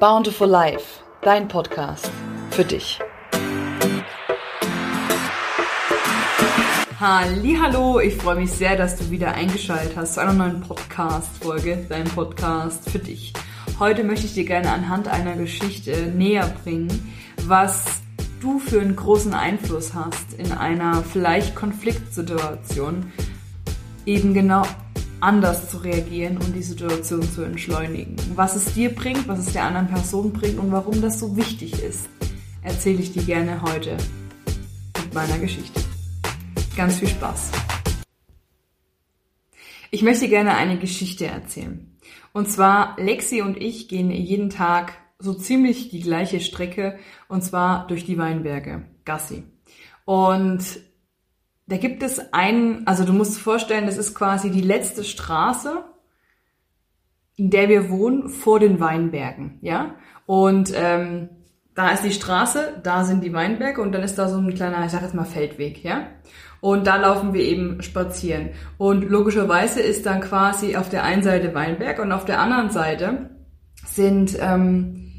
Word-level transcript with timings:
Bountiful 0.00 0.46
Life, 0.46 1.02
dein 1.22 1.48
Podcast 1.48 2.08
für 2.52 2.62
dich. 2.62 3.00
Hallo, 7.00 7.98
ich 7.98 8.14
freue 8.14 8.36
mich 8.36 8.52
sehr, 8.52 8.76
dass 8.76 8.94
du 8.94 9.10
wieder 9.10 9.34
eingeschaltet 9.34 9.96
hast 9.96 10.14
zu 10.14 10.20
einer 10.20 10.34
neuen 10.34 10.60
Podcast-Folge, 10.60 11.84
dein 11.88 12.04
Podcast 12.04 12.88
für 12.88 13.00
dich. 13.00 13.32
Heute 13.80 14.04
möchte 14.04 14.26
ich 14.26 14.34
dir 14.34 14.44
gerne 14.44 14.70
anhand 14.70 15.08
einer 15.08 15.34
Geschichte 15.34 16.06
näher 16.06 16.48
bringen, 16.62 17.12
was 17.46 18.00
du 18.40 18.60
für 18.60 18.80
einen 18.80 18.94
großen 18.94 19.34
Einfluss 19.34 19.94
hast 19.94 20.32
in 20.34 20.52
einer 20.52 21.02
vielleicht 21.02 21.56
Konfliktsituation, 21.56 23.12
eben 24.06 24.32
genau 24.32 24.62
anders 25.20 25.70
zu 25.70 25.78
reagieren 25.78 26.36
und 26.36 26.54
die 26.54 26.62
Situation 26.62 27.22
zu 27.22 27.42
entschleunigen. 27.42 28.16
Was 28.34 28.54
es 28.54 28.74
dir 28.74 28.94
bringt, 28.94 29.26
was 29.26 29.40
es 29.40 29.52
der 29.52 29.64
anderen 29.64 29.88
Person 29.88 30.32
bringt 30.32 30.58
und 30.58 30.70
warum 30.70 31.00
das 31.02 31.18
so 31.18 31.36
wichtig 31.36 31.82
ist, 31.82 32.08
erzähle 32.62 33.00
ich 33.00 33.12
dir 33.12 33.22
gerne 33.22 33.62
heute 33.62 33.96
mit 35.02 35.14
meiner 35.14 35.38
Geschichte. 35.38 35.80
Ganz 36.76 36.98
viel 36.98 37.08
Spaß. 37.08 37.50
Ich 39.90 40.02
möchte 40.02 40.28
gerne 40.28 40.54
eine 40.54 40.78
Geschichte 40.78 41.26
erzählen. 41.26 41.96
Und 42.32 42.50
zwar, 42.50 42.96
Lexi 43.00 43.42
und 43.42 43.56
ich 43.56 43.88
gehen 43.88 44.10
jeden 44.10 44.50
Tag 44.50 44.92
so 45.18 45.34
ziemlich 45.34 45.88
die 45.88 46.00
gleiche 46.00 46.40
Strecke 46.40 46.98
und 47.28 47.42
zwar 47.42 47.86
durch 47.88 48.04
die 48.04 48.18
Weinberge, 48.18 48.84
Gassi. 49.04 49.42
Und 50.04 50.62
da 51.68 51.76
gibt 51.76 52.02
es 52.02 52.32
einen, 52.32 52.86
also 52.86 53.04
du 53.04 53.12
musst 53.12 53.36
dir 53.36 53.40
vorstellen, 53.40 53.86
das 53.86 53.98
ist 53.98 54.14
quasi 54.14 54.50
die 54.50 54.62
letzte 54.62 55.04
Straße, 55.04 55.84
in 57.36 57.50
der 57.50 57.68
wir 57.68 57.90
wohnen, 57.90 58.30
vor 58.30 58.58
den 58.58 58.80
Weinbergen, 58.80 59.58
ja. 59.60 59.94
Und 60.26 60.72
ähm, 60.74 61.28
da 61.74 61.90
ist 61.90 62.04
die 62.04 62.12
Straße, 62.12 62.80
da 62.82 63.04
sind 63.04 63.22
die 63.22 63.32
Weinberge 63.32 63.80
und 63.82 63.92
dann 63.92 64.02
ist 64.02 64.18
da 64.18 64.28
so 64.28 64.38
ein 64.38 64.54
kleiner, 64.54 64.84
ich 64.84 64.90
sag 64.90 65.02
jetzt 65.02 65.14
mal 65.14 65.24
Feldweg, 65.24 65.84
ja. 65.84 66.08
Und 66.60 66.86
da 66.86 66.96
laufen 66.96 67.34
wir 67.34 67.42
eben 67.42 67.82
spazieren. 67.82 68.50
Und 68.78 69.08
logischerweise 69.08 69.80
ist 69.80 70.06
dann 70.06 70.20
quasi 70.20 70.74
auf 70.74 70.88
der 70.88 71.04
einen 71.04 71.22
Seite 71.22 71.54
Weinberg 71.54 72.00
und 72.00 72.10
auf 72.10 72.24
der 72.24 72.40
anderen 72.40 72.70
Seite 72.70 73.30
sind 73.86 74.36
ähm, 74.40 75.12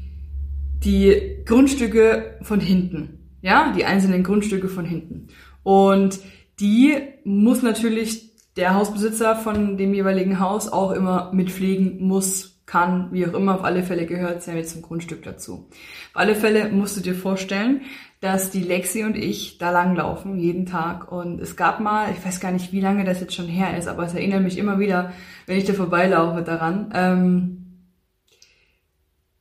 die 0.84 1.42
Grundstücke 1.46 2.38
von 2.42 2.60
hinten, 2.60 3.36
ja, 3.40 3.72
die 3.74 3.84
einzelnen 3.84 4.22
Grundstücke 4.24 4.68
von 4.68 4.84
hinten. 4.84 5.28
Und 5.62 6.20
die 6.60 6.96
muss 7.24 7.62
natürlich 7.62 8.30
der 8.56 8.74
Hausbesitzer 8.74 9.36
von 9.36 9.76
dem 9.76 9.94
jeweiligen 9.94 10.40
Haus 10.40 10.68
auch 10.68 10.92
immer 10.92 11.32
mitpflegen, 11.32 12.00
muss, 12.00 12.60
kann, 12.66 13.08
wie 13.10 13.26
auch 13.26 13.34
immer. 13.34 13.56
Auf 13.56 13.64
alle 13.64 13.82
Fälle 13.82 14.06
gehört 14.06 14.38
es 14.38 14.46
ja 14.46 14.54
mit 14.54 14.68
zum 14.68 14.82
Grundstück 14.82 15.22
dazu. 15.24 15.68
Auf 16.12 16.20
alle 16.20 16.34
Fälle 16.36 16.68
musst 16.70 16.96
du 16.96 17.00
dir 17.00 17.14
vorstellen, 17.14 17.82
dass 18.20 18.50
die 18.50 18.62
Lexi 18.62 19.02
und 19.02 19.16
ich 19.16 19.58
da 19.58 19.70
langlaufen, 19.70 20.38
jeden 20.38 20.66
Tag. 20.66 21.10
Und 21.10 21.40
es 21.40 21.56
gab 21.56 21.80
mal, 21.80 22.12
ich 22.12 22.24
weiß 22.24 22.38
gar 22.38 22.52
nicht, 22.52 22.72
wie 22.72 22.80
lange 22.80 23.04
das 23.04 23.20
jetzt 23.20 23.34
schon 23.34 23.48
her 23.48 23.76
ist, 23.76 23.88
aber 23.88 24.04
es 24.04 24.14
erinnert 24.14 24.42
mich 24.42 24.56
immer 24.56 24.78
wieder, 24.78 25.12
wenn 25.46 25.58
ich 25.58 25.64
da 25.64 25.72
vorbeilaufe 25.72 26.42
daran. 26.42 26.92
Ähm, 26.94 27.56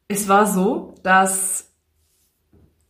es 0.08 0.28
war 0.28 0.48
so, 0.48 0.96
dass 1.04 1.72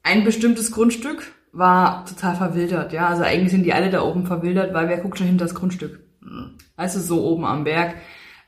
ein 0.04 0.24
bestimmtes 0.24 0.72
Grundstück 0.72 1.34
war 1.52 2.05
total 2.05 2.36
verwildert, 2.36 2.94
ja. 2.94 3.08
Also 3.08 3.23
eigentlich 3.23 3.52
sind 3.52 3.64
die 3.64 3.73
alle 3.73 3.89
da 3.89 4.02
oben 4.03 4.25
verwildert, 4.25 4.73
weil 4.73 4.89
wer 4.89 4.97
guckt 4.97 5.17
schon 5.17 5.28
hinter 5.28 5.45
das 5.45 5.55
Grundstück? 5.55 6.00
Also 6.75 7.00
so 7.00 7.23
oben 7.23 7.45
am 7.45 7.64
Berg 7.64 7.95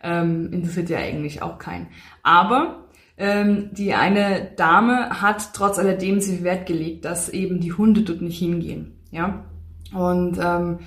ähm, 0.03 0.51
interessiert 0.51 0.89
ja 0.89 0.99
eigentlich 0.99 1.41
auch 1.41 1.57
keinen. 1.57 1.87
Aber 2.23 2.85
ähm, 3.17 3.69
die 3.73 3.93
eine 3.93 4.51
Dame 4.55 5.21
hat 5.21 5.53
trotz 5.53 5.79
alledem 5.79 6.19
sich 6.19 6.43
Wert 6.43 6.65
gelegt, 6.65 7.05
dass 7.05 7.29
eben 7.29 7.59
die 7.59 7.73
Hunde 7.73 8.01
dort 8.01 8.21
nicht 8.21 8.39
hingehen, 8.39 8.99
ja. 9.11 9.45
Und 9.93 10.37
ähm, 10.37 10.79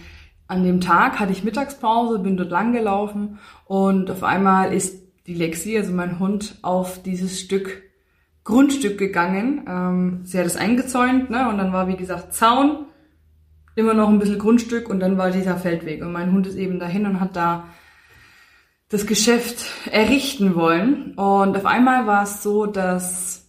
an 0.46 0.64
dem 0.64 0.80
Tag 0.80 1.20
hatte 1.20 1.32
ich 1.32 1.44
Mittagspause, 1.44 2.18
bin 2.18 2.36
dort 2.36 2.50
lang 2.50 2.72
gelaufen 2.72 3.38
und 3.66 4.10
auf 4.10 4.22
einmal 4.22 4.72
ist 4.72 5.02
die 5.26 5.34
Lexi, 5.34 5.76
also 5.76 5.92
mein 5.92 6.18
Hund, 6.18 6.58
auf 6.62 7.02
dieses 7.02 7.40
Stück 7.40 7.82
Grundstück 8.44 8.98
gegangen. 8.98 9.64
Ähm, 9.66 10.20
sie 10.24 10.38
hat 10.38 10.46
es 10.46 10.56
eingezäunt, 10.56 11.30
ne? 11.30 11.48
Und 11.48 11.58
dann 11.58 11.72
war, 11.72 11.88
wie 11.88 11.96
gesagt, 11.96 12.34
Zaun, 12.34 12.86
immer 13.74 13.94
noch 13.94 14.08
ein 14.08 14.18
bisschen 14.18 14.38
Grundstück 14.38 14.88
und 14.88 15.00
dann 15.00 15.18
war 15.18 15.30
dieser 15.30 15.56
Feldweg. 15.56 16.02
Und 16.02 16.12
mein 16.12 16.32
Hund 16.32 16.46
ist 16.46 16.56
eben 16.56 16.78
dahin 16.78 17.06
und 17.06 17.20
hat 17.20 17.34
da 17.34 17.68
das 18.88 19.06
Geschäft 19.06 19.64
errichten 19.90 20.54
wollen. 20.54 21.14
Und 21.14 21.56
auf 21.56 21.66
einmal 21.66 22.06
war 22.06 22.22
es 22.22 22.42
so, 22.42 22.66
dass 22.66 23.46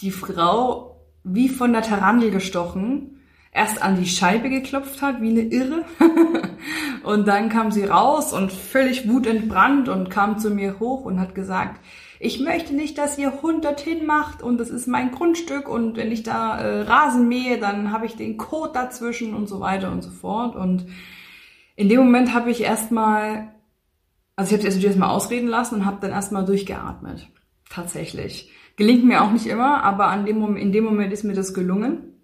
die 0.00 0.10
Frau 0.10 1.06
wie 1.22 1.48
von 1.48 1.72
der 1.72 1.82
Tarantel 1.82 2.30
gestochen 2.30 3.20
erst 3.52 3.82
an 3.82 3.96
die 3.96 4.08
Scheibe 4.08 4.48
geklopft 4.48 5.02
hat, 5.02 5.20
wie 5.20 5.30
eine 5.30 5.42
Irre. 5.42 5.84
und 7.04 7.26
dann 7.26 7.48
kam 7.48 7.70
sie 7.70 7.84
raus 7.84 8.32
und 8.32 8.52
völlig 8.52 9.08
wutentbrannt 9.08 9.88
und 9.88 10.10
kam 10.10 10.38
zu 10.38 10.50
mir 10.50 10.78
hoch 10.80 11.04
und 11.04 11.20
hat 11.20 11.34
gesagt, 11.34 11.80
ich 12.22 12.38
möchte 12.38 12.74
nicht, 12.74 12.98
dass 12.98 13.16
ihr 13.16 13.40
Hund 13.40 13.64
dorthin 13.64 14.04
macht 14.04 14.42
und 14.42 14.58
das 14.58 14.68
ist 14.68 14.86
mein 14.86 15.10
Grundstück 15.10 15.66
und 15.66 15.96
wenn 15.96 16.12
ich 16.12 16.22
da 16.22 16.58
äh, 16.58 16.82
Rasen 16.82 17.28
mähe, 17.28 17.58
dann 17.58 17.92
habe 17.92 18.04
ich 18.04 18.14
den 18.14 18.36
Kot 18.36 18.76
dazwischen 18.76 19.34
und 19.34 19.48
so 19.48 19.58
weiter 19.58 19.90
und 19.90 20.02
so 20.02 20.10
fort. 20.10 20.54
Und 20.54 20.84
in 21.76 21.88
dem 21.88 22.00
Moment 22.00 22.34
habe 22.34 22.50
ich 22.50 22.60
erstmal, 22.60 23.54
also 24.36 24.54
ich 24.54 24.60
habe 24.60 24.68
es 24.68 24.84
erstmal 24.84 25.08
ausreden 25.08 25.48
lassen 25.48 25.76
und 25.76 25.86
habe 25.86 25.96
dann 26.02 26.10
erstmal 26.10 26.44
durchgeatmet. 26.44 27.26
Tatsächlich. 27.70 28.50
Gelingt 28.76 29.06
mir 29.06 29.22
auch 29.22 29.32
nicht 29.32 29.46
immer, 29.46 29.82
aber 29.82 30.08
an 30.08 30.26
dem 30.26 30.56
in 30.56 30.72
dem 30.72 30.84
Moment 30.84 31.14
ist 31.14 31.24
mir 31.24 31.34
das 31.34 31.54
gelungen. 31.54 32.20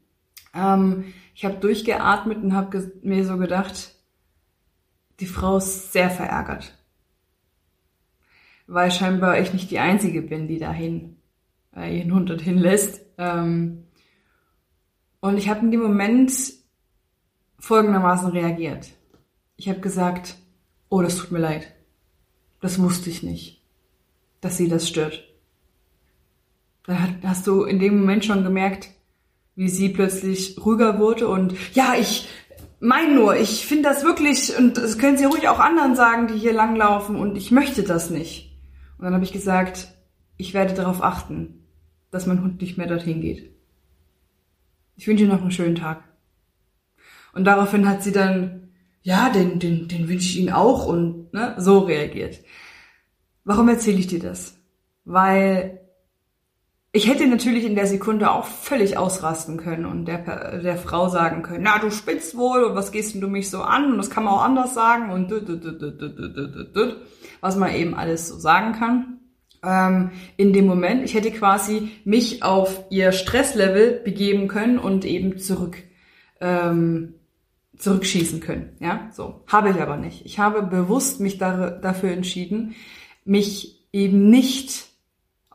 Ähm, 0.55 1.05
ich 1.35 1.47
habe 1.47 1.57
durchgeatmet 1.57 2.43
und 2.43 2.55
habe 2.55 2.93
mir 3.03 3.25
so 3.25 3.39
gedacht, 3.39 3.95
die 5.21 5.27
Frau 5.27 5.57
ist 5.57 5.95
sehr 5.95 6.11
verärgert 6.11 6.76
weil 8.67 8.91
scheinbar 8.91 9.39
ich 9.39 9.53
nicht 9.53 9.71
die 9.71 9.79
Einzige 9.79 10.23
bin, 10.23 10.49
die 10.49 10.59
dahin 10.59 11.17
äh, 11.75 11.99
ihren 11.99 12.13
Hund 12.13 12.31
dorthin 12.31 12.59
lässt. 12.59 13.01
Ähm, 13.19 13.85
und 15.21 15.39
ich 15.39 15.49
habe 15.49 15.61
in 15.61 15.71
dem 15.71 15.83
Moment 15.83 16.33
folgendermaßen 17.59 18.31
reagiert. 18.31 18.89
Ich 19.57 19.69
habe 19.69 19.81
gesagt, 19.81 20.37
oh, 20.89 21.03
das 21.03 21.17
tut 21.17 21.33
mir 21.33 21.39
leid. 21.39 21.75
Das 22.61 22.81
wusste 22.81 23.11
ich 23.11 23.23
nicht, 23.23 23.63
dass 24.41 24.57
sie 24.57 24.69
das 24.69 24.89
stört. 24.89 25.23
Da 26.85 26.97
hast 27.25 27.47
du 27.47 27.65
in 27.65 27.79
dem 27.79 27.99
Moment 27.99 28.25
schon 28.25 28.45
gemerkt, 28.45 28.91
wie 29.55 29.69
sie 29.69 29.89
plötzlich 29.89 30.57
ruhiger 30.65 30.99
wurde 30.99 31.29
und 31.29 31.55
ja, 31.75 31.95
ich 31.99 32.29
mein 32.79 33.15
nur, 33.15 33.37
ich 33.37 33.67
finde 33.67 33.89
das 33.89 34.05
wirklich, 34.05 34.57
und 34.57 34.77
das 34.77 34.99
können 34.99 35.17
sie 35.17 35.25
ruhig 35.25 35.49
auch 35.49 35.59
anderen 35.59 35.97
sagen, 35.97 36.29
die 36.29 36.39
hier 36.39 36.53
langlaufen, 36.53 37.17
und 37.17 37.37
ich 37.37 37.51
möchte 37.51 37.83
das 37.83 38.11
nicht. 38.11 38.56
Und 38.99 39.05
dann 39.05 39.15
habe 39.15 39.25
ich 39.25 39.33
gesagt, 39.33 39.89
ich 40.37 40.55
werde 40.55 40.75
darauf 40.75 41.03
achten, 41.03 41.67
dass 42.11 42.27
mein 42.27 42.43
Hund 42.43 42.61
nicht 42.61 42.79
mehr 42.79 42.87
dorthin 42.87 43.21
geht. 43.21 43.51
Ich 44.97 45.07
wünsche 45.07 45.25
dir 45.25 45.33
noch 45.33 45.43
einen 45.43 45.51
schönen 45.51 45.75
Tag. 45.75 46.05
Und 47.33 47.45
daraufhin 47.45 47.89
hat 47.89 48.03
sie 48.03 48.13
dann, 48.13 48.71
ja, 49.03 49.29
den, 49.29 49.59
den, 49.59 49.89
den 49.89 50.09
wünsche 50.09 50.29
ich 50.29 50.39
Ihnen 50.39 50.53
auch 50.53 50.87
und 50.87 51.33
ne, 51.33 51.55
so 51.59 51.81
reagiert. 51.81 52.41
Warum 53.45 53.69
erzähle 53.69 53.99
ich 53.99 54.07
dir 54.07 54.19
das? 54.19 54.59
Weil 55.05 55.86
ich 56.97 57.09
hätte 57.09 57.27
natürlich 57.27 57.65
in 57.65 57.75
der 57.75 57.87
Sekunde 57.87 58.31
auch 58.31 58.47
völlig 58.47 58.97
ausrasten 58.97 59.59
können 59.59 59.85
und 59.85 60.07
der, 60.07 60.61
der 60.61 60.79
Frau 60.79 61.11
sagen 61.11 61.43
können, 61.43 61.65
na, 61.65 61.79
du 61.79 61.91
spinnst 61.91 62.37
wohl 62.37 62.65
und 62.65 62.75
was 62.75 62.91
gehst 62.91 63.13
denn 63.13 63.21
du 63.21 63.29
mich 63.29 63.51
so 63.51 63.61
an 63.61 63.93
und 63.93 63.99
das 63.99 64.09
kann 64.09 64.25
man 64.25 64.33
auch 64.33 64.43
anders 64.43 64.73
sagen 64.73 65.11
und 65.11 65.31
was 67.43 67.57
man 67.57 67.75
eben 67.75 67.95
alles 67.95 68.29
so 68.29 68.39
sagen 68.39 68.73
kann. 68.73 69.19
Ähm, 69.63 70.11
in 70.39 70.55
dem 70.55 70.67
Moment, 70.67 71.05
ich 71.05 71.13
hätte 71.13 71.31
quasi 71.33 71.91
mich 72.05 72.43
auf 72.43 72.85
ihr 72.89 73.13
Stresslevel 73.13 74.01
begeben 74.03 74.49
können 74.49 74.79
und 74.79 75.05
eben 75.05 75.39
zurück, 75.39 75.77
ähm, 76.41 77.15
zurückschießen 77.77 78.41
können. 78.41 78.77
Ja, 78.81 79.11
so. 79.13 79.45
Habe 79.49 79.69
ich 79.69 79.77
aber 79.77 79.99
nicht. 79.99 80.25
Ich 80.25 80.39
habe 80.39 80.63
bewusst 80.63 81.21
mich 81.21 81.37
da, 81.37 81.71
dafür 81.71 82.13
entschieden, 82.13 82.75
mich 83.27 83.87
eben 83.93 84.31
nicht 84.31 84.96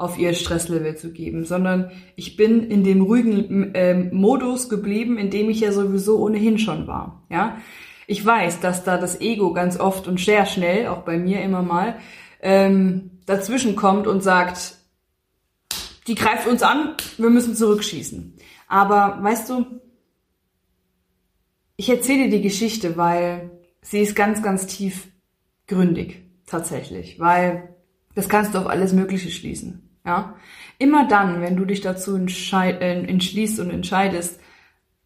auf 0.02 0.18
ihr 0.18 0.34
Stresslevel 0.34 0.96
zu 0.98 1.12
geben, 1.12 1.46
sondern 1.46 1.92
ich 2.16 2.36
bin 2.36 2.70
in 2.70 2.84
dem 2.84 3.02
ruhigen 3.02 3.76
äh, 3.76 3.94
Modus 3.94 4.68
geblieben, 4.68 5.18
in 5.18 5.30
dem 5.30 5.50
ich 5.50 5.60
ja 5.60 5.72
sowieso 5.72 6.20
ohnehin 6.20 6.58
schon 6.58 6.88
war. 6.88 7.24
Ja, 7.30 7.58
ich 8.08 8.26
weiß, 8.26 8.60
dass 8.60 8.84
da 8.84 8.98
das 8.98 9.22
Ego 9.22 9.54
ganz 9.54 9.80
oft 9.80 10.08
und 10.08 10.20
sehr 10.20 10.46
schnell, 10.46 10.88
auch 10.88 11.04
bei 11.04 11.18
mir 11.18 11.42
immer 11.42 11.62
mal, 11.62 11.96
ähm, 12.42 13.12
dazwischen 13.26 13.76
kommt 13.76 14.08
und 14.08 14.22
sagt, 14.22 14.76
die 16.08 16.16
greift 16.16 16.48
uns 16.48 16.64
an, 16.64 16.96
wir 17.18 17.30
müssen 17.30 17.56
zurückschießen. 17.56 18.36
Aber 18.68 19.20
weißt 19.22 19.50
du, 19.50 19.66
ich 21.76 21.90
erzähle 21.90 22.30
die 22.30 22.42
Geschichte, 22.42 22.98
weil 22.98 23.52
sie 23.82 24.00
ist 24.00 24.16
ganz, 24.16 24.42
ganz 24.42 24.66
tief 24.68 25.08
gründig, 25.68 26.26
tatsächlich, 26.46 27.20
weil 27.20 27.76
das 28.16 28.30
kannst 28.30 28.54
du 28.54 28.60
auf 28.60 28.68
alles 28.68 28.94
Mögliche 28.94 29.30
schließen. 29.30 29.91
Ja, 30.06 30.36
immer 30.80 31.08
dann, 31.08 31.42
wenn 31.42 31.56
du 31.56 31.66
dich 31.66 31.82
dazu 31.82 32.16
äh, 32.16 33.04
entschließt 33.06 33.60
und 33.60 33.70
entscheidest, 33.70 34.40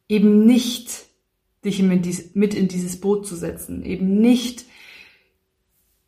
eben 0.07 0.45
nicht 0.45 1.05
dich 1.65 1.81
mit 1.81 2.53
in 2.53 2.67
dieses 2.67 3.01
Boot 3.01 3.27
zu 3.27 3.35
setzen, 3.35 3.83
eben 3.83 4.19
nicht 4.21 4.65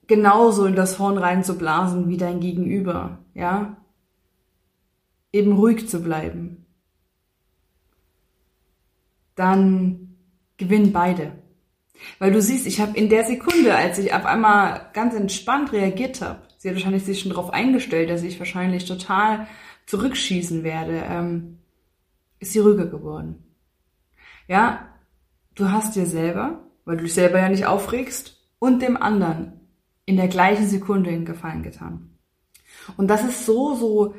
genauso 0.05 0.65
in 0.65 0.75
das 0.75 0.99
Horn 0.99 1.17
reinzublasen 1.17 2.07
wie 2.07 2.17
dein 2.17 2.39
Gegenüber, 2.39 3.19
ja, 3.33 3.77
eben 5.33 5.53
ruhig 5.53 5.89
zu 5.89 6.01
bleiben, 6.01 6.65
dann 9.35 10.15
gewinnen 10.57 10.93
beide. 10.93 11.33
Weil 12.19 12.31
du 12.31 12.41
siehst, 12.41 12.67
ich 12.67 12.79
habe 12.79 12.97
in 12.97 13.09
der 13.09 13.25
Sekunde, 13.25 13.75
als 13.75 13.97
ich 13.97 14.13
auf 14.13 14.25
einmal 14.25 14.89
ganz 14.93 15.15
entspannt 15.15 15.71
reagiert 15.73 16.21
habe, 16.21 16.46
sie 16.67 16.71
hat 16.71 16.75
wahrscheinlich 16.75 17.05
sich 17.05 17.21
schon 17.21 17.31
darauf 17.31 17.53
eingestellt, 17.53 18.09
dass 18.09 18.23
ich 18.23 18.39
wahrscheinlich 18.39 18.83
total 18.85 19.47
zurückschießen 19.85 20.63
werde, 20.63 21.01
ähm, 21.09 21.59
ist 22.39 22.51
sie 22.51 22.59
ruhiger 22.59 22.87
geworden. 22.87 23.43
Ja, 24.49 24.89
du 25.55 25.71
hast 25.71 25.95
dir 25.95 26.05
selber, 26.05 26.65
weil 26.83 26.97
du 26.97 27.03
dich 27.03 27.13
selber 27.13 27.39
ja 27.39 27.47
nicht 27.47 27.65
aufregst, 27.65 28.33
und 28.59 28.81
dem 28.81 28.97
anderen 28.97 29.53
in 30.05 30.17
der 30.17 30.27
gleichen 30.27 30.67
Sekunde 30.67 31.11
den 31.11 31.25
Gefallen 31.25 31.63
getan. 31.63 32.09
Und 32.97 33.07
das 33.07 33.23
ist 33.23 33.45
so, 33.45 33.75
so 33.75 34.15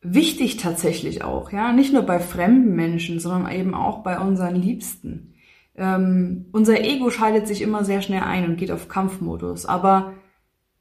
wichtig 0.00 0.56
tatsächlich 0.56 1.24
auch, 1.24 1.52
ja, 1.52 1.72
nicht 1.72 1.92
nur 1.92 2.02
bei 2.02 2.20
fremden 2.20 2.74
Menschen, 2.74 3.18
sondern 3.18 3.52
eben 3.52 3.74
auch 3.74 4.02
bei 4.02 4.18
unseren 4.18 4.54
Liebsten. 4.54 5.34
Ähm, 5.74 6.46
unser 6.52 6.80
Ego 6.80 7.10
schaltet 7.10 7.48
sich 7.48 7.60
immer 7.60 7.84
sehr 7.84 8.02
schnell 8.02 8.22
ein 8.22 8.46
und 8.46 8.56
geht 8.56 8.70
auf 8.70 8.88
Kampfmodus, 8.88 9.66
aber 9.66 10.14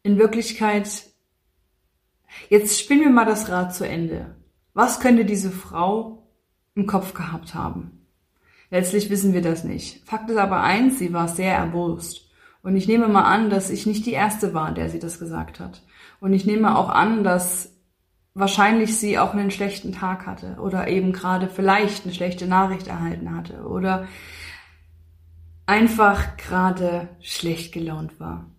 in 0.03 0.17
Wirklichkeit, 0.17 1.03
jetzt 2.49 2.79
spielen 2.79 3.01
wir 3.01 3.09
mal 3.09 3.25
das 3.25 3.49
Rad 3.49 3.73
zu 3.73 3.87
Ende. 3.87 4.35
Was 4.73 4.99
könnte 4.99 5.25
diese 5.25 5.51
Frau 5.51 6.27
im 6.75 6.87
Kopf 6.87 7.13
gehabt 7.13 7.53
haben? 7.53 8.05
Letztlich 8.71 9.09
wissen 9.09 9.33
wir 9.33 9.41
das 9.41 9.63
nicht. 9.63 10.07
Fakt 10.07 10.29
ist 10.29 10.37
aber 10.37 10.61
eins, 10.61 10.99
sie 10.99 11.11
war 11.11 11.27
sehr 11.27 11.53
erbost. 11.53 12.29
Und 12.61 12.75
ich 12.75 12.87
nehme 12.87 13.07
mal 13.07 13.23
an, 13.23 13.49
dass 13.49 13.69
ich 13.69 13.85
nicht 13.85 14.05
die 14.05 14.11
Erste 14.11 14.53
war, 14.53 14.73
der 14.73 14.89
sie 14.89 14.99
das 14.99 15.19
gesagt 15.19 15.59
hat. 15.59 15.83
Und 16.19 16.33
ich 16.33 16.45
nehme 16.45 16.77
auch 16.77 16.89
an, 16.89 17.23
dass 17.23 17.73
wahrscheinlich 18.33 18.97
sie 18.97 19.17
auch 19.17 19.33
einen 19.33 19.51
schlechten 19.51 19.91
Tag 19.91 20.25
hatte 20.25 20.57
oder 20.59 20.87
eben 20.87 21.13
gerade 21.13 21.49
vielleicht 21.49 22.05
eine 22.05 22.13
schlechte 22.13 22.47
Nachricht 22.47 22.87
erhalten 22.87 23.35
hatte 23.35 23.63
oder 23.63 24.07
einfach 25.65 26.37
gerade 26.37 27.09
schlecht 27.21 27.73
gelaunt 27.73 28.19
war. 28.19 28.49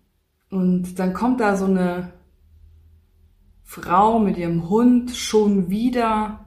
Und 0.51 0.99
dann 0.99 1.13
kommt 1.13 1.39
da 1.39 1.55
so 1.55 1.65
eine 1.65 2.11
Frau 3.63 4.19
mit 4.19 4.37
ihrem 4.37 4.69
Hund 4.69 5.11
schon 5.11 5.69
wieder 5.69 6.45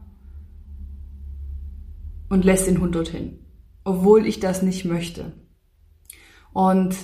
und 2.29 2.45
lässt 2.45 2.67
den 2.67 2.81
Hund 2.81 2.95
dorthin, 2.95 3.39
obwohl 3.83 4.27
ich 4.27 4.41
das 4.41 4.61
nicht 4.61 4.85
möchte. 4.85 5.33
Und 6.53 6.95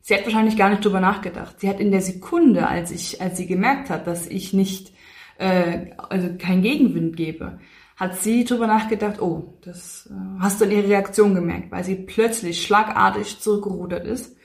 sie 0.00 0.14
hat 0.14 0.24
wahrscheinlich 0.24 0.56
gar 0.56 0.68
nicht 0.68 0.84
drüber 0.84 1.00
nachgedacht. 1.00 1.60
Sie 1.60 1.68
hat 1.68 1.78
in 1.78 1.92
der 1.92 2.02
Sekunde, 2.02 2.66
als 2.66 2.90
ich, 2.90 3.20
als 3.22 3.36
sie 3.36 3.46
gemerkt 3.46 3.88
hat, 3.88 4.08
dass 4.08 4.26
ich 4.26 4.52
nicht, 4.52 4.92
äh, 5.38 5.92
also 5.96 6.34
keinen 6.36 6.62
Gegenwind 6.62 7.16
gebe, 7.16 7.60
hat 7.94 8.20
sie 8.20 8.44
drüber 8.44 8.66
nachgedacht, 8.66 9.22
oh, 9.22 9.54
das 9.62 10.10
äh, 10.10 10.40
hast 10.40 10.60
du 10.60 10.64
in 10.64 10.72
ihrer 10.72 10.88
Reaktion 10.88 11.36
gemerkt, 11.36 11.70
weil 11.70 11.84
sie 11.84 11.94
plötzlich 11.94 12.66
schlagartig 12.66 13.38
zurückgerudert 13.38 14.04
ist 14.04 14.35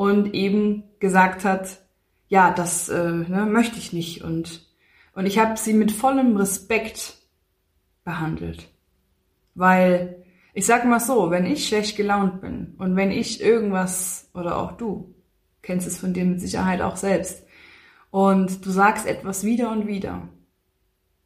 und 0.00 0.32
eben 0.32 0.84
gesagt 0.98 1.44
hat, 1.44 1.78
ja, 2.28 2.52
das 2.52 2.88
äh, 2.88 3.12
ne, 3.12 3.44
möchte 3.44 3.76
ich 3.76 3.92
nicht. 3.92 4.24
Und, 4.24 4.66
und 5.12 5.26
ich 5.26 5.38
habe 5.38 5.58
sie 5.58 5.74
mit 5.74 5.92
vollem 5.92 6.38
Respekt 6.38 7.18
behandelt. 8.02 8.70
Weil 9.54 10.24
ich 10.54 10.64
sag 10.64 10.86
mal 10.86 11.00
so, 11.00 11.30
wenn 11.30 11.44
ich 11.44 11.68
schlecht 11.68 11.98
gelaunt 11.98 12.40
bin 12.40 12.76
und 12.78 12.96
wenn 12.96 13.10
ich 13.10 13.42
irgendwas, 13.42 14.30
oder 14.32 14.56
auch 14.56 14.72
du, 14.72 15.14
kennst 15.60 15.86
es 15.86 15.98
von 15.98 16.14
dir 16.14 16.24
mit 16.24 16.40
Sicherheit 16.40 16.80
auch 16.80 16.96
selbst, 16.96 17.44
und 18.10 18.64
du 18.64 18.70
sagst 18.70 19.06
etwas 19.06 19.44
wieder 19.44 19.70
und 19.70 19.86
wieder, 19.86 20.30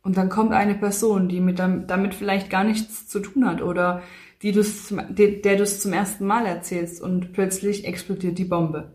und 0.02 0.16
dann 0.16 0.28
kommt 0.28 0.50
eine 0.50 0.74
Person, 0.74 1.28
die 1.28 1.40
mit 1.40 1.60
damit 1.60 2.12
vielleicht 2.12 2.50
gar 2.50 2.64
nichts 2.64 3.06
zu 3.06 3.20
tun 3.20 3.46
hat 3.46 3.62
oder 3.62 4.02
die 4.44 4.52
du's, 4.52 4.94
der 5.08 5.56
du 5.56 5.62
es 5.62 5.80
zum 5.80 5.94
ersten 5.94 6.26
Mal 6.26 6.44
erzählst 6.44 7.00
und 7.00 7.32
plötzlich 7.32 7.86
explodiert 7.86 8.36
die 8.36 8.44
Bombe. 8.44 8.94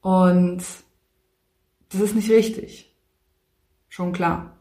Und 0.00 0.64
das 1.90 2.00
ist 2.00 2.16
nicht 2.16 2.30
richtig. 2.30 2.96
Schon 3.88 4.12
klar. 4.12 4.56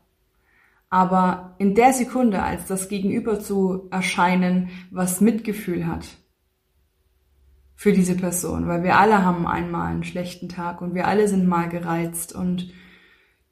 Aber 0.90 1.56
in 1.60 1.76
der 1.76 1.94
Sekunde, 1.94 2.44
als 2.44 2.68
das 2.68 2.90
Gegenüber 2.90 3.40
zu 3.40 3.88
erscheinen, 3.90 4.70
was 4.92 5.22
Mitgefühl 5.22 5.88
hat 5.88 6.06
für 7.74 7.94
diese 7.94 8.16
Person, 8.16 8.68
weil 8.68 8.84
wir 8.84 8.98
alle 8.98 9.24
haben 9.24 9.48
einmal 9.48 9.92
einen 9.92 10.04
schlechten 10.04 10.50
Tag 10.50 10.82
und 10.82 10.94
wir 10.94 11.08
alle 11.08 11.30
sind 11.30 11.48
mal 11.48 11.70
gereizt 11.70 12.36
und 12.36 12.70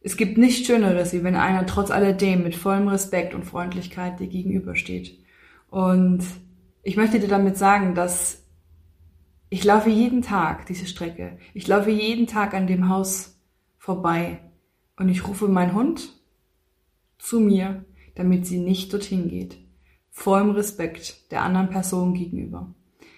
es 0.01 0.18
gibt 0.18 0.38
nichts 0.38 0.68
Schöneres, 0.68 1.13
wie 1.13 1.24
wenn 1.24 1.36
einer 1.36 1.66
trotz 1.66 1.89
alledem 1.89 2.44
mit 2.44 2.56
vollem 2.56 2.89
Respekt 2.89 3.33
und 3.33 3.45
Freundlichkeit 3.45 4.19
dir 4.19 4.27
gegenübersteht. 4.27 5.22
Und 5.73 6.23
ich 6.83 6.97
möchte 6.97 7.19
dir 7.19 7.27
damit 7.27 7.57
sagen, 7.57 7.95
dass 7.95 8.43
ich 9.49 9.63
laufe 9.63 9.89
jeden 9.89 10.21
Tag 10.21 10.67
diese 10.67 10.85
Strecke. 10.85 11.39
Ich 11.55 11.67
laufe 11.67 11.89
jeden 11.89 12.27
Tag 12.27 12.53
an 12.53 12.67
dem 12.67 12.89
Haus 12.89 13.41
vorbei 13.79 14.39
und 14.97 15.09
ich 15.09 15.27
rufe 15.27 15.47
meinen 15.47 15.73
Hund 15.73 16.09
zu 17.17 17.39
mir, 17.39 17.85
damit 18.13 18.45
sie 18.45 18.59
nicht 18.59 18.93
dorthin 18.93 19.29
geht. 19.29 19.57
Vollem 20.11 20.51
Respekt 20.51 21.31
der 21.31 21.41
anderen 21.41 21.71
Person 21.71 22.13
gegenüber. 22.13 22.75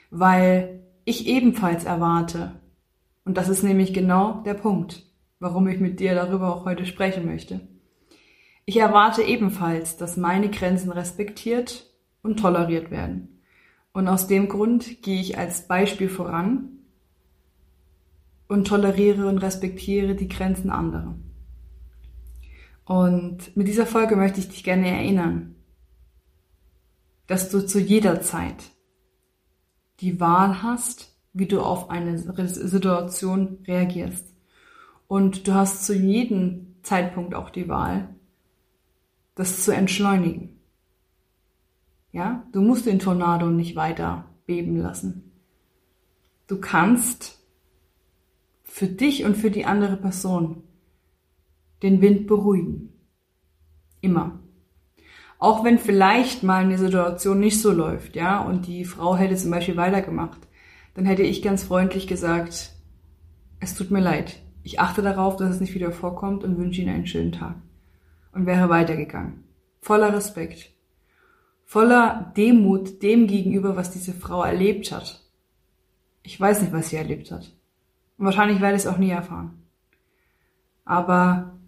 Weil 0.09 0.81
ich 1.03 1.27
ebenfalls 1.27 1.83
erwarte, 1.83 2.61
und 3.25 3.35
das 3.35 3.49
ist 3.49 3.63
nämlich 3.63 3.93
genau 3.93 4.43
der 4.45 4.53
Punkt, 4.53 5.03
warum 5.39 5.67
ich 5.67 5.81
mit 5.81 5.99
dir 5.99 6.15
darüber 6.15 6.55
auch 6.55 6.63
heute 6.63 6.85
sprechen 6.85 7.25
möchte. 7.25 7.67
Ich 8.63 8.77
erwarte 8.77 9.23
ebenfalls, 9.23 9.97
dass 9.97 10.15
meine 10.15 10.49
Grenzen 10.49 10.93
respektiert 10.93 11.91
und 12.25 12.37
toleriert 12.37 12.91
werden. 12.91 13.41
Und 13.93 14.07
aus 14.09 14.27
dem 14.27 14.49
Grund 14.49 15.01
gehe 15.03 15.21
ich 15.21 15.37
als 15.37 15.67
Beispiel 15.67 16.09
voran 16.09 16.79
und 18.47 18.67
toleriere 18.67 19.27
und 19.27 19.37
respektiere 19.37 20.15
die 20.15 20.27
Grenzen 20.27 20.69
anderer. 20.69 21.15
Und 22.83 23.55
mit 23.55 23.67
dieser 23.67 23.85
Folge 23.85 24.15
möchte 24.15 24.39
ich 24.39 24.49
dich 24.49 24.63
gerne 24.63 24.89
erinnern, 24.89 25.55
dass 27.27 27.49
du 27.49 27.65
zu 27.65 27.79
jeder 27.79 28.21
Zeit 28.21 28.71
die 30.01 30.19
Wahl 30.19 30.61
hast, 30.61 31.15
wie 31.33 31.47
du 31.47 31.61
auf 31.61 31.89
eine 31.89 32.17
Situation 32.17 33.59
reagierst. 33.65 34.25
Und 35.07 35.47
du 35.47 35.53
hast 35.53 35.85
zu 35.85 35.95
jedem 35.95 36.75
Zeitpunkt 36.83 37.33
auch 37.33 37.49
die 37.49 37.67
Wahl, 37.67 38.09
das 39.35 39.63
zu 39.63 39.71
entschleunigen. 39.71 40.55
Ja, 42.15 42.47
du 42.53 42.61
musst 42.61 42.85
den 42.85 42.99
Tornado 42.99 43.47
nicht 43.47 43.75
weiter 43.75 44.23
beben 44.45 44.77
lassen. 44.77 45.33
Du 46.47 46.61
kannst 46.61 47.45
für 48.63 48.87
dich 48.87 49.25
und 49.25 49.35
für 49.35 49.51
die 49.51 49.65
andere 49.65 49.97
Person 49.97 50.63
den 51.83 51.99
Wind 51.99 52.25
beruhigen. 52.25 52.93
Immer. 53.99 54.39
Auch 55.39 55.65
wenn 55.65 55.77
vielleicht 55.77 56.41
mal 56.41 56.63
eine 56.63 56.77
Situation 56.77 57.41
nicht 57.41 57.61
so 57.61 57.73
läuft, 57.73 58.15
ja, 58.15 58.41
und 58.41 58.65
die 58.65 58.85
Frau 58.85 59.17
hätte 59.17 59.35
zum 59.35 59.51
Beispiel 59.51 59.75
weitergemacht, 59.75 60.39
dann 60.93 61.05
hätte 61.05 61.23
ich 61.23 61.41
ganz 61.41 61.65
freundlich 61.65 62.07
gesagt, 62.07 62.71
es 63.59 63.75
tut 63.75 63.91
mir 63.91 63.99
leid. 63.99 64.41
Ich 64.63 64.79
achte 64.79 65.01
darauf, 65.01 65.35
dass 65.35 65.49
es 65.49 65.59
nicht 65.59 65.73
wieder 65.73 65.91
vorkommt 65.91 66.45
und 66.45 66.57
wünsche 66.57 66.81
Ihnen 66.81 66.95
einen 66.95 67.07
schönen 67.07 67.33
Tag. 67.33 67.57
Und 68.31 68.45
wäre 68.45 68.69
weitergegangen. 68.69 69.43
Voller 69.81 70.13
Respekt 70.13 70.74
voller 71.65 72.31
Demut 72.37 73.01
dem 73.03 73.27
gegenüber, 73.27 73.75
was 73.75 73.91
diese 73.91 74.13
Frau 74.13 74.43
erlebt 74.43 74.91
hat. 74.91 75.21
Ich 76.23 76.39
weiß 76.39 76.61
nicht, 76.61 76.71
was 76.71 76.89
sie 76.89 76.95
erlebt 76.95 77.31
hat. 77.31 77.53
Und 78.17 78.25
wahrscheinlich 78.25 78.61
werde 78.61 78.77
ich 78.77 78.83
es 78.83 78.87
auch 78.87 78.97
nie 78.97 79.09
erfahren. 79.09 79.63
Aber 80.85 81.59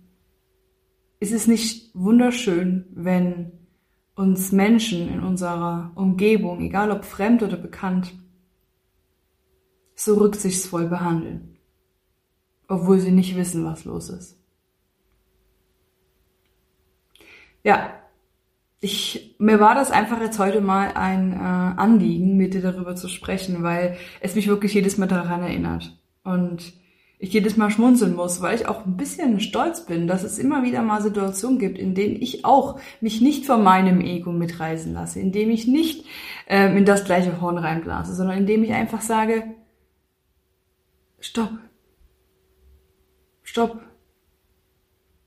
ist 1.19 1.33
es 1.33 1.47
nicht 1.47 1.89
wunderschön, 1.93 2.85
wenn 2.91 3.51
uns 4.15 4.51
Menschen 4.51 5.09
in 5.09 5.21
unserer 5.21 5.91
Umgebung, 5.95 6.61
egal 6.61 6.91
ob 6.91 7.03
fremd 7.03 7.43
oder 7.43 7.57
bekannt, 7.57 8.13
so 9.95 10.15
rücksichtsvoll 10.15 10.87
behandeln, 10.87 11.57
obwohl 12.67 12.99
sie 12.99 13.11
nicht 13.11 13.35
wissen, 13.35 13.65
was 13.65 13.85
los 13.85 14.09
ist. 14.09 14.39
Ja, 17.63 17.99
ich, 18.79 19.35
mir 19.39 19.59
war 19.59 19.75
das 19.75 19.91
einfach 19.91 20.21
jetzt 20.21 20.39
heute 20.39 20.61
mal 20.61 20.91
ein 20.93 21.33
äh, 21.33 21.37
Anliegen, 21.37 22.37
mit 22.37 22.53
dir 22.53 22.61
darüber 22.61 22.95
zu 22.95 23.07
sprechen, 23.07 23.63
weil 23.63 23.97
es 24.21 24.35
mich 24.35 24.47
wirklich 24.47 24.73
jedes 24.73 24.97
Mal 24.97 25.07
daran 25.07 25.41
erinnert. 25.41 25.97
Und 26.23 26.73
ich 27.19 27.33
jedes 27.33 27.57
Mal 27.57 27.71
schmunzeln 27.71 28.15
muss, 28.15 28.41
weil 28.41 28.55
ich 28.55 28.67
auch 28.67 28.85
ein 28.85 28.95
bisschen 28.95 29.39
stolz 29.39 29.85
bin, 29.85 30.07
dass 30.07 30.23
es 30.23 30.37
immer 30.37 30.61
wieder 30.61 30.83
mal 30.83 31.01
Situationen 31.01 31.57
gibt, 31.57 31.79
in 31.79 31.95
denen 31.95 32.21
ich 32.21 32.45
auch 32.45 32.79
mich 33.01 33.21
nicht 33.21 33.45
von 33.45 33.63
meinem 33.63 34.01
Ego 34.01 34.31
mitreisen 34.31 34.93
lasse, 34.93 35.19
in 35.19 35.31
dem 35.31 35.49
ich 35.49 35.65
nicht 35.65 36.05
ähm, 36.47 36.77
in 36.77 36.85
das 36.85 37.05
gleiche 37.05 37.41
Horn 37.41 37.57
reinblase, 37.57 38.13
sondern 38.13 38.37
in 38.37 38.45
dem 38.45 38.63
ich 38.63 38.73
einfach 38.73 39.01
sage, 39.01 39.43
stopp, 41.19 41.53
stopp. 43.41 43.81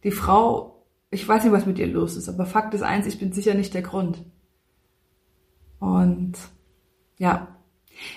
Die 0.04 0.12
Frau, 0.12 0.80
ich 1.11 1.26
weiß 1.26 1.45
nicht, 1.45 1.52
was 1.52 1.67
mit 1.67 1.79
ihr 1.79 1.88
los 1.88 2.17
ist, 2.17 2.29
aber 2.29 2.47
Fakt 2.47 2.75
ist 2.75 2.83
eins, 2.83 3.07
ich 3.07 3.19
bin 3.19 3.33
sicher 3.33 3.55
nicht 3.55 3.75
der 3.75 3.83
Grund. 3.83 4.25
Und 5.79 6.35
ja, 7.19 7.49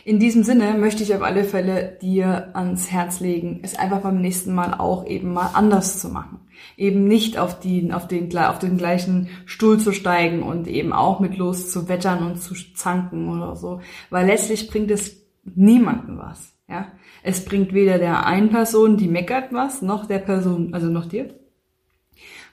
in 0.06 0.20
diesem 0.20 0.44
Sinne 0.44 0.76
möchte 0.76 1.04
ich 1.04 1.14
auf 1.14 1.22
alle 1.22 1.44
Fälle 1.44 1.98
dir 2.02 2.56
ans 2.56 2.92
Herz 2.92 3.20
legen, 3.20 3.60
es 3.64 3.76
einfach 3.76 4.02
beim 4.02 4.22
nächsten 4.22 4.54
Mal 4.54 4.74
auch 4.74 5.06
eben 5.06 5.34
mal 5.34 5.52
anders 5.54 6.00
zu 6.00 6.10
machen. 6.10 6.40
Eben 6.78 7.06
nicht 7.06 7.38
auf, 7.38 7.60
die, 7.60 7.92
auf, 7.92 8.08
den, 8.08 8.34
auf 8.38 8.60
den 8.60 8.78
gleichen 8.78 9.30
Stuhl 9.46 9.80
zu 9.80 9.92
steigen 9.92 10.44
und 10.44 10.68
eben 10.68 10.94
auch 10.94 11.20
mit 11.20 11.38
los 11.38 11.72
zu 11.72 11.90
wettern 11.90 12.26
und 12.26 12.42
zu 12.42 12.54
zanken 12.76 13.30
oder 13.30 13.56
so. 13.56 13.82
Weil 14.10 14.28
letztlich 14.28 14.70
bringt 14.70 14.92
es 14.92 15.22
niemanden 15.44 16.18
was. 16.18 16.54
Ja? 16.70 16.88
Es 17.22 17.44
bringt 17.44 17.74
weder 17.74 17.98
der 17.98 18.26
einen 18.26 18.50
Person, 18.50 18.98
die 18.98 19.08
meckert 19.08 19.52
was, 19.52 19.82
noch 19.82 20.06
der 20.06 20.20
Person, 20.20 20.74
also 20.74 20.88
noch 20.88 21.08
dir. 21.08 21.34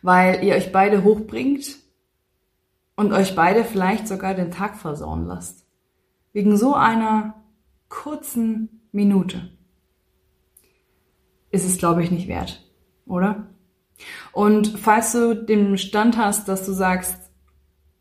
Weil 0.02 0.42
ihr 0.44 0.54
euch 0.54 0.72
beide 0.72 1.04
hochbringt 1.04 1.76
und 2.96 3.12
euch 3.12 3.34
beide 3.34 3.64
vielleicht 3.64 4.08
sogar 4.08 4.34
den 4.34 4.50
Tag 4.50 4.76
versauen 4.76 5.26
lasst. 5.26 5.66
Wegen 6.32 6.56
so 6.56 6.74
einer 6.74 7.34
kurzen 7.88 8.82
Minute 8.92 9.50
ist 11.50 11.64
es, 11.64 11.78
glaube 11.78 12.02
ich, 12.02 12.10
nicht 12.10 12.28
wert, 12.28 12.64
oder? 13.06 13.48
Und 14.32 14.78
falls 14.78 15.12
du 15.12 15.34
den 15.34 15.76
Stand 15.76 16.16
hast, 16.16 16.48
dass 16.48 16.64
du 16.64 16.72
sagst, 16.72 17.30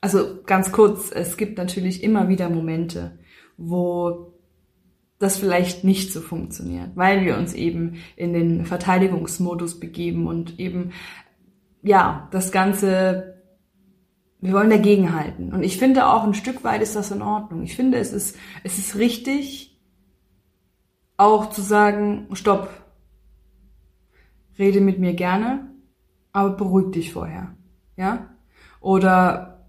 also 0.01 0.41
ganz 0.45 0.71
kurz, 0.71 1.11
es 1.11 1.35
gibt 1.35 1.57
natürlich 1.57 2.03
immer 2.03 2.29
wieder 2.29 2.49
Momente, 2.49 3.19
wo 3.57 4.33
das 5.17 5.37
vielleicht 5.37 5.83
nicht 5.83 6.13
so 6.13 6.21
funktioniert, 6.21 6.91
weil 6.95 7.25
wir 7.25 7.37
uns 7.37 7.53
eben 7.53 7.95
in 8.15 8.31
den 8.31 8.65
Verteidigungsmodus 8.65 9.79
begeben 9.79 10.27
und 10.27 10.59
eben, 10.59 10.91
ja, 11.81 12.27
das 12.31 12.51
Ganze 12.51 13.29
wir 14.41 14.53
wollen 14.53 14.69
dagegenhalten. 14.69 15.53
Und 15.53 15.63
ich 15.63 15.77
finde 15.77 16.07
auch 16.07 16.23
ein 16.23 16.33
Stück 16.33 16.63
weit 16.63 16.81
ist 16.81 16.95
das 16.95 17.11
in 17.11 17.21
Ordnung. 17.21 17.63
Ich 17.63 17.75
finde, 17.75 17.97
es 17.97 18.13
ist, 18.13 18.37
es 18.63 18.77
ist 18.77 18.95
richtig, 18.95 19.77
auch 21.17 21.49
zu 21.49 21.61
sagen, 21.61 22.27
stopp, 22.33 22.69
rede 24.57 24.79
mit 24.79 24.99
mir 24.99 25.13
gerne, 25.13 25.69
aber 26.31 26.51
beruhig 26.51 26.91
dich 26.91 27.11
vorher. 27.11 27.55
Ja? 27.97 28.29
Oder 28.79 29.65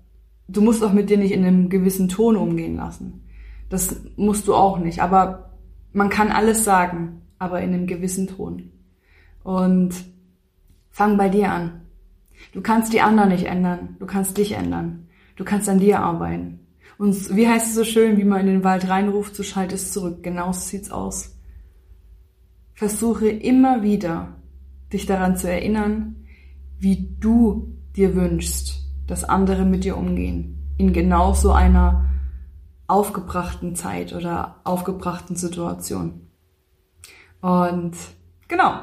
du 0.47 0.61
musst 0.61 0.85
auch 0.85 0.93
mit 0.93 1.11
dir 1.11 1.19
nicht 1.19 1.33
in 1.33 1.45
einem 1.45 1.69
gewissen 1.69 2.09
Ton 2.09 2.37
umgehen 2.37 2.77
lassen. 2.77 3.29
Das 3.69 4.03
musst 4.17 4.47
du 4.47 4.55
auch 4.55 4.79
nicht. 4.79 5.03
Aber 5.03 5.51
man 5.93 6.11
kann 6.11 6.31
alles 6.31 6.63
sagen, 6.63 7.23
aber 7.39 7.61
in 7.61 7.75
einem 7.75 7.87
gewissen 7.89 8.29
Ton. 8.29 8.71
Und 9.43 9.95
fang 10.91 11.17
bei 11.17 11.29
dir 11.29 11.51
an. 11.51 11.83
Du 12.53 12.61
kannst 12.61 12.93
die 12.93 13.01
anderen 13.01 13.31
nicht 13.31 13.47
ändern. 13.47 13.97
Du 13.99 14.07
kannst 14.07 14.37
dich 14.37 14.53
ändern. 14.53 15.09
Du 15.37 15.45
kannst 15.45 15.69
an 15.69 15.79
dir 15.79 16.01
arbeiten. 16.01 16.61
Und 16.99 17.35
wie 17.35 17.49
heißt 17.49 17.69
es 17.69 17.75
so 17.75 17.85
schön, 17.85 18.19
wie 18.19 18.25
man 18.25 18.41
in 18.41 18.47
den 18.47 18.65
Wald 18.65 18.89
reinruft, 18.89 19.35
so 19.35 19.43
schallt 19.43 19.73
es 19.73 19.93
zurück. 19.93 20.23
Genau 20.23 20.53
so 20.53 20.61
sieht's 20.61 20.91
aus. 20.91 21.37
Versuche 22.75 23.29
immer 23.29 23.83
wieder, 23.83 24.37
dich 24.93 25.07
daran 25.07 25.37
zu 25.37 25.51
erinnern, 25.51 26.27
wie 26.79 27.17
du 27.19 27.77
dir 27.97 28.15
wünschst, 28.15 28.83
dass 29.07 29.25
andere 29.25 29.65
mit 29.65 29.85
dir 29.85 29.97
umgehen. 29.97 30.75
In 30.77 30.93
genau 30.93 31.33
so 31.33 31.53
einer 31.53 32.07
aufgebrachten 32.87 33.77
Zeit 33.77 34.13
oder 34.13 34.61
aufgebrachten 34.65 35.37
Situation. 35.37 36.29
Und 37.41 37.97
genau, 38.49 38.81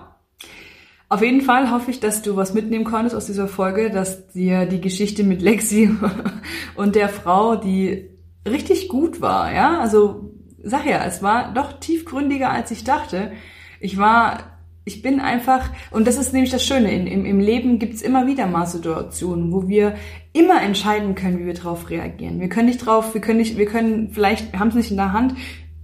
auf 1.10 1.22
jeden 1.22 1.42
Fall 1.42 1.72
hoffe 1.72 1.92
ich, 1.92 2.00
dass 2.00 2.22
du 2.22 2.36
was 2.36 2.54
mitnehmen 2.54 2.84
konntest 2.84 3.16
aus 3.16 3.26
dieser 3.26 3.48
Folge, 3.48 3.90
dass 3.90 4.28
dir 4.28 4.66
die 4.66 4.82
Geschichte 4.82 5.24
mit 5.24 5.42
Lexi 5.42 5.90
und 6.76 6.96
der 6.96 7.08
Frau, 7.08 7.56
die 7.56 8.10
richtig 8.46 8.90
gut 8.90 9.22
war, 9.22 9.54
ja, 9.54 9.80
also 9.80 10.34
sag 10.64 10.86
ja, 10.86 11.04
es 11.06 11.24
war 11.24 11.54
doch 11.54 11.80
tiefgründiger 11.80 12.50
als 12.50 12.72
ich 12.72 12.84
dachte. 12.84 13.32
Ich 13.80 13.98
war, 13.98 14.58
ich 14.84 15.02
bin 15.02 15.20
einfach, 15.20 15.70
und 15.92 16.08
das 16.08 16.18
ist 16.18 16.34
nämlich 16.34 16.52
das 16.52 16.66
Schöne, 16.66 16.92
in, 16.92 17.08
im, 17.08 17.26
im 17.26 17.40
Leben 17.40 17.80
gibt's 17.80 18.02
immer 18.02 18.28
wieder 18.28 18.48
mal 18.48 18.66
Situationen, 18.66 19.54
wo 19.54 19.68
wir 19.68 19.96
immer 20.34 20.62
entscheiden 20.62 21.16
können, 21.16 21.40
wie 21.40 21.46
wir 21.46 21.54
darauf 21.54 21.90
reagieren. 21.90 22.40
Wir 22.40 22.50
können 22.50 22.68
nicht 22.68 22.86
drauf, 22.86 23.14
wir 23.14 23.22
können 23.22 23.40
nicht, 23.40 23.58
wir 23.58 23.66
können 23.66 24.10
vielleicht, 24.12 24.52
wir 24.52 24.60
haben 24.60 24.70
es 24.70 24.76
nicht 24.76 24.92
in 24.92 24.98
der 24.98 25.14
Hand, 25.14 25.36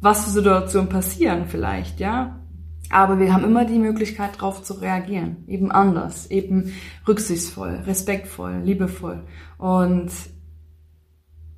was 0.01 0.25
für 0.25 0.31
Situationen 0.31 0.89
passieren 0.89 1.45
vielleicht, 1.47 1.99
ja. 2.01 2.42
Aber 2.93 3.19
wir 3.19 3.33
haben 3.33 3.43
immer 3.43 3.65
die 3.65 3.79
Möglichkeit, 3.79 4.35
darauf 4.35 4.61
zu 4.61 4.75
reagieren. 4.75 5.43
Eben 5.47 5.71
anders, 5.71 6.29
eben 6.29 6.73
rücksichtsvoll, 7.07 7.81
respektvoll, 7.87 8.61
liebevoll. 8.63 9.23
Und 9.57 10.11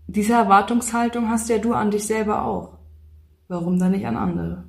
diese 0.08 0.32
Erwartungshaltung 0.32 1.30
hast 1.30 1.50
ja 1.50 1.58
du 1.58 1.74
an 1.74 1.92
dich 1.92 2.08
selber 2.08 2.46
auch. 2.46 2.78
Warum 3.50 3.78
dann 3.78 3.92
nicht 3.92 4.08
an 4.08 4.16
andere? 4.16 4.64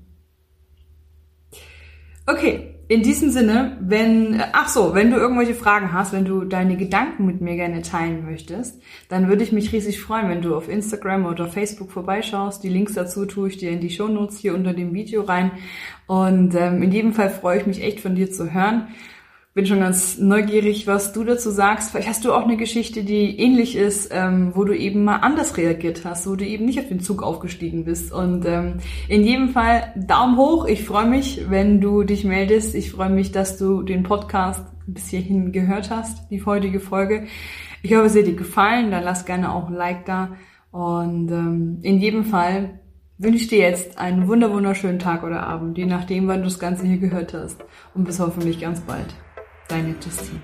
Okay, 2.27 2.75
in 2.89 3.03
diesem 3.03 3.31
Sinne, 3.31 3.77
wenn, 3.81 4.41
ach 4.53 4.69
so, 4.69 4.95
wenn 4.95 5.11
du 5.11 5.17
irgendwelche 5.17 5.55
Fragen 5.55 5.93
hast, 5.93 6.13
wenn 6.13 6.25
du 6.25 6.45
deine 6.45 6.77
Gedanken 6.77 7.27
mit 7.27 7.41
mir 7.41 7.57
gerne 7.57 7.83
teilen 7.83 8.25
möchtest, 8.25 8.81
dann 9.09 9.29
würde 9.29 9.43
ich 9.43 9.51
mich 9.51 9.73
riesig 9.73 10.01
freuen, 10.01 10.29
wenn 10.29 10.43
du 10.43 10.55
auf 10.55 10.69
Instagram 10.69 11.27
oder 11.27 11.49
Facebook 11.49 11.91
vorbeischaust. 11.91 12.63
Die 12.63 12.69
Links 12.69 12.95
dazu 12.95 13.27
tue 13.27 13.49
ich 13.49 13.57
dir 13.57 13.73
in 13.73 13.81
die 13.81 13.91
Show 13.91 14.07
Notes 14.07 14.39
hier 14.39 14.55
unter 14.55 14.73
dem 14.73 14.95
Video 14.95 15.23
rein. 15.23 15.51
Und 16.07 16.55
ähm, 16.55 16.83
in 16.83 16.93
jedem 16.93 17.13
Fall 17.13 17.31
freue 17.31 17.59
ich 17.59 17.67
mich 17.67 17.83
echt 17.83 18.01
von 18.01 18.15
dir 18.15 18.31
zu 18.31 18.53
hören 18.55 18.87
bin 19.57 19.65
schon 19.65 19.81
ganz 19.81 20.19
neugierig, 20.19 20.87
was 20.87 21.15
du 21.15 21.25
dazu 21.25 21.49
sagst. 21.49 21.91
Vielleicht 21.91 22.09
hast 22.09 22.27
du 22.27 22.35
auch 22.35 22.43
eine 22.43 22.59
Geschichte, 22.59 23.05
die 23.05 23.41
ähnlich 23.41 23.75
ist, 23.75 24.11
ähm, 24.13 24.53
wo 24.55 24.65
du 24.65 24.77
eben 24.77 25.03
mal 25.03 25.17
anders 25.17 25.57
reagiert 25.57 26.05
hast, 26.05 26.27
wo 26.27 26.37
du 26.37 26.45
eben 26.45 26.67
nicht 26.67 26.79
auf 26.79 26.89
den 26.89 27.01
Zug 27.01 27.23
aufgestiegen 27.23 27.87
bist. 27.87 28.13
Und 28.13 28.45
ähm, 28.45 28.75
in 29.09 29.25
jedem 29.25 29.49
Fall 29.49 29.95
Daumen 29.97 30.37
hoch. 30.37 30.67
Ich 30.67 30.85
freue 30.85 31.07
mich, 31.07 31.47
wenn 31.49 31.81
du 31.81 32.03
dich 32.03 32.23
meldest. 32.23 32.75
Ich 32.75 32.91
freue 32.93 33.09
mich, 33.09 33.33
dass 33.33 33.57
du 33.57 33.83
den 33.83 34.03
Podcast 34.03 34.61
bis 34.87 35.09
hierhin 35.09 35.53
gehört 35.53 35.89
hast, 35.89 36.31
die 36.31 36.45
heutige 36.45 36.79
Folge. 36.79 37.27
Ich 37.81 37.95
hoffe, 37.95 38.05
es 38.05 38.15
hat 38.15 38.27
dir 38.27 38.37
gefallen. 38.37 38.91
Dann 38.91 39.05
lass 39.05 39.25
gerne 39.25 39.55
auch 39.55 39.69
ein 39.69 39.75
Like 39.75 40.05
da. 40.05 40.37
Und 40.71 41.31
ähm, 41.31 41.79
in 41.81 41.99
jedem 41.99 42.25
Fall 42.25 42.81
wünsche 43.17 43.45
ich 43.45 43.49
dir 43.49 43.61
jetzt 43.61 43.97
einen 43.97 44.29
wunder 44.29 44.53
wunderschönen 44.53 44.99
Tag 44.99 45.23
oder 45.23 45.47
Abend, 45.47 45.79
je 45.79 45.87
nachdem, 45.87 46.29
wann 46.29 46.41
du 46.41 46.45
das 46.45 46.59
Ganze 46.59 46.87
hier 46.87 46.99
gehört 46.99 47.33
hast. 47.33 47.65
Und 47.95 48.05
bis 48.05 48.21
hoffentlich 48.21 48.61
ganz 48.61 48.81
bald. 48.81 49.15
Deine 49.69 49.97
Justine. 50.01 50.41